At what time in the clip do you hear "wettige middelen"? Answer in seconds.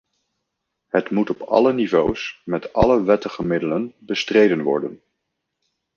3.03-3.93